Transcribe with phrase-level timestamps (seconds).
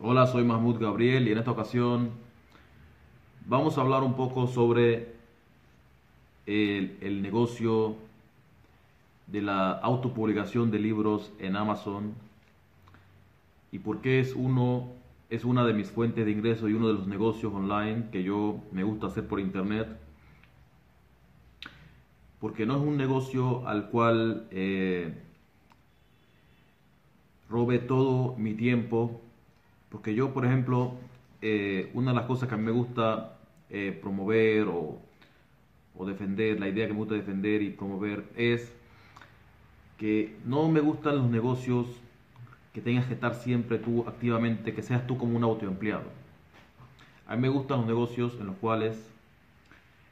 [0.00, 2.10] Hola, soy Mahmoud Gabriel y en esta ocasión
[3.46, 5.16] vamos a hablar un poco sobre
[6.46, 7.96] el, negocio
[9.26, 12.14] de la autopublicación de libros en Amazon
[13.72, 14.92] y por qué es uno
[15.30, 18.60] es una de mis fuentes de ingreso y uno de los negocios online que yo
[18.70, 19.88] me gusta hacer por internet.
[22.38, 25.12] Porque no es un negocio al cual eh,
[27.50, 29.22] robe todo mi tiempo
[29.90, 30.94] porque yo por ejemplo
[31.40, 33.38] eh, una de las cosas que a mí me gusta
[33.70, 35.00] eh, promover o,
[36.06, 38.72] defender la idea que me gusta defender y promover es
[39.98, 41.88] que no me gustan los negocios
[42.72, 46.04] que tengas que estar siempre tú activamente, que seas tú como un autoempleado.
[47.26, 49.10] A mí me gustan los negocios en los cuales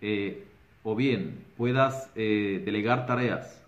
[0.00, 0.48] eh,
[0.82, 3.64] o bien puedas delegar tareas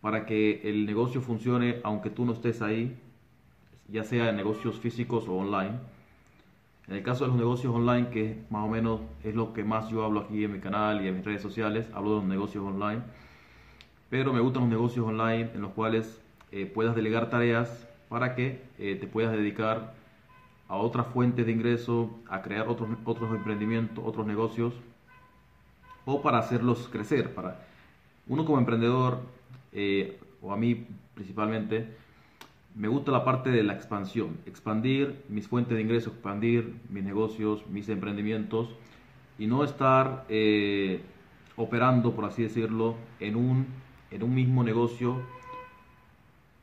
[0.00, 2.96] para que el negocio funcione aunque tú no estés ahí,
[3.88, 5.78] ya sea en negocios físicos o online.
[6.88, 9.88] En el caso de los negocios online, que más o menos es lo que más
[9.88, 12.64] yo hablo aquí en mi canal y en mis redes sociales, hablo de los negocios
[12.64, 13.02] online
[14.12, 18.62] pero me gustan los negocios online en los cuales eh, puedas delegar tareas para que
[18.78, 19.94] eh, te puedas dedicar
[20.68, 24.74] a otras fuentes de ingreso, a crear otros, otros emprendimientos, otros negocios,
[26.04, 27.32] o para hacerlos crecer.
[27.32, 27.64] Para
[28.26, 29.20] uno como emprendedor,
[29.72, 31.96] eh, o a mí principalmente,
[32.74, 37.66] me gusta la parte de la expansión, expandir mis fuentes de ingreso, expandir mis negocios,
[37.68, 38.70] mis emprendimientos,
[39.38, 40.26] y no estar
[41.56, 43.66] operando, por así decirlo, en un
[44.12, 45.16] en un mismo negocio,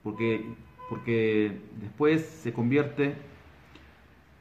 [0.04, 0.46] porque,
[0.90, 3.16] porque después se convierte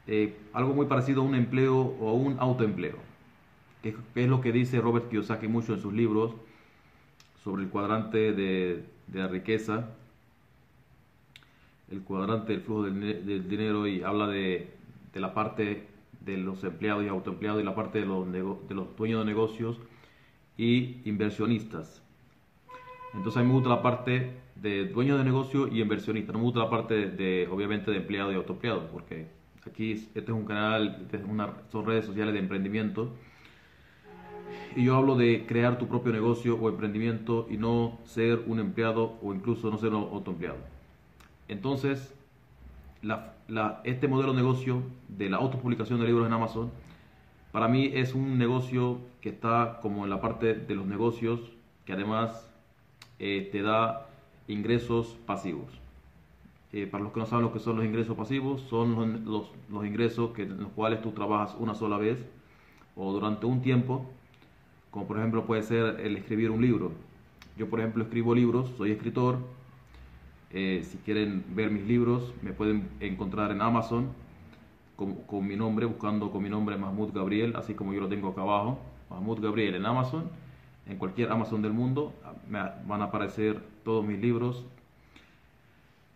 [0.07, 2.97] eh, algo muy parecido a un empleo o a un autoempleo,
[3.81, 6.35] que, es lo que dice Robert Kiyosaki mucho en sus libros
[7.43, 9.89] sobre el cuadrante de, la riqueza,
[11.91, 14.71] el cuadrante del flujo del, dinero y habla de,
[15.13, 15.87] de, la parte
[16.21, 19.79] de los empleados y autoempleados y la parte de los, de los dueños de negocios
[20.57, 22.03] y inversionistas.
[23.13, 26.31] Entonces a mí me gusta la parte de dueño de negocio y inversionista.
[26.31, 29.27] No me gusta la parte de, obviamente, de empleado y autoempleado, porque
[29.65, 33.11] aquí este es un canal, este es una, son redes sociales de emprendimiento.
[34.75, 39.17] Y yo hablo de crear tu propio negocio o emprendimiento y no ser un empleado
[39.21, 40.57] o incluso no ser un autoempleado.
[41.49, 42.13] Entonces,
[43.83, 46.71] este modelo de negocio de la autopublicación de libros en Amazon,
[47.51, 51.39] para mí es un negocio que está como en la parte de los negocios,
[51.85, 52.49] que además
[53.17, 54.07] eh, te da
[54.47, 55.67] ingresos pasivos.
[56.71, 59.85] Eh, para los que no saben lo que son los ingresos pasivos, son los, los,
[59.85, 62.23] ingresos que, en los cuales tú trabajas una sola vez
[62.95, 64.05] o durante un tiempo,
[64.91, 66.91] como por ejemplo puede ser el escribir un libro.
[67.57, 69.39] Yo por ejemplo escribo libros, soy escritor.
[70.51, 74.07] Eh, si quieren ver mis libros, me pueden encontrar en Amazon
[74.95, 78.41] con, mi nombre, buscando con mi nombre Mahmoud Gabriel, así como yo lo tengo acá
[78.41, 78.79] abajo,
[79.09, 80.29] Mahmoud Gabriel en Amazon
[80.89, 82.13] en cualquier Amazon del mundo.
[82.49, 84.65] Me van a aparecer todos mis libros.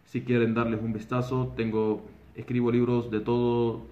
[0.06, 2.04] Si quieren darles un vistazo, tengo
[2.36, 3.84] escribo libros de todo,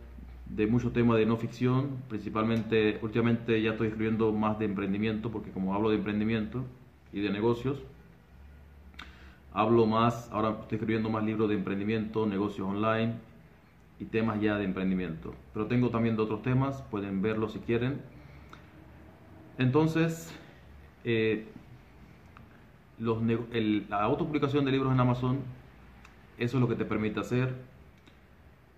[0.47, 5.51] de mucho tema de no ficción, principalmente últimamente ya estoy escribiendo más de emprendimiento, porque
[5.51, 6.63] como hablo de emprendimiento
[7.13, 7.81] y de negocios,
[9.53, 13.15] hablo más, ahora estoy escribiendo más libros de emprendimiento, negocios online
[13.99, 15.33] y temas ya de emprendimiento.
[15.53, 18.01] Pero tengo también de otros temas, pueden verlo si quieren.
[19.57, 20.33] Entonces,
[21.03, 21.47] eh,
[22.99, 25.39] la autopublicación de libros en Amazon,
[26.37, 27.53] eso es lo que te permite hacer.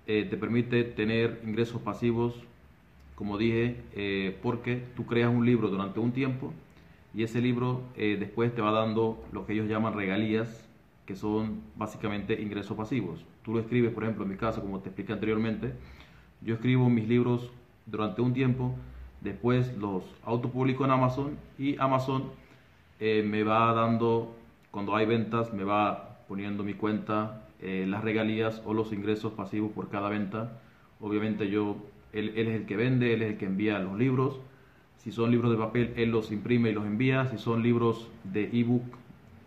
[0.08, 2.36] Eh, te permite tener ingresos pasivos,
[3.16, 6.54] como dije, eh, porque tú creas un libro durante un tiempo
[7.14, 10.68] y ese libro después te va dando lo que ellos llaman regalías,
[11.06, 13.24] que son básicamente ingresos pasivos.
[13.44, 15.74] Tú lo escribes, por ejemplo, en mi caso, como te expliqué anteriormente,
[16.42, 17.52] yo escribo mis libros
[17.86, 18.76] durante un tiempo
[19.24, 22.26] Después los autopublico en Amazon y Amazon
[23.00, 24.36] eh, me va dando,
[24.70, 29.72] cuando hay ventas, me va poniendo mi cuenta eh, las regalías o los ingresos pasivos
[29.72, 30.60] por cada venta.
[31.00, 31.78] Obviamente yo,
[32.12, 34.42] él, es el que vende, él es el que envía los libros.
[34.98, 37.28] Si son libros de papel, él los imprime y los envía.
[37.28, 38.84] Si son libros de ebook,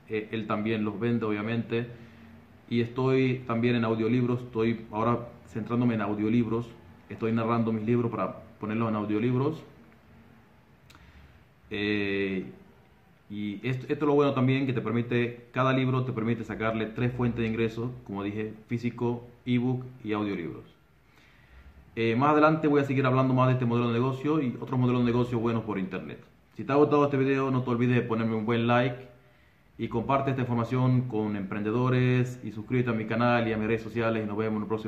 [0.09, 1.87] eh, él también los vende, obviamente.
[2.69, 6.69] Y estoy también en audiolibros, estoy ahora centrándome en audiolibros.
[7.09, 9.63] Estoy narrando mis libros para ponerlos en audiolibros.
[11.71, 12.45] Eh,
[13.29, 17.13] y esto, es lo bueno también que te permite, cada libro te permite sacarle tres
[17.13, 20.76] fuentes de ingresos, como dije, físico, ebook y audiolibros.
[21.99, 24.79] Eh, más adelante voy a seguir hablando más de este modelo de negocio y otros
[24.79, 26.23] modelos de negocio buenos por internet.
[26.55, 29.09] Si te ha gustado este video, no te olvides de ponerme un buen like
[29.79, 33.83] y comparte esta información con emprendedores y suscríbete a mi canal y a mis redes
[33.83, 34.85] sociales y nos vemos en el próximo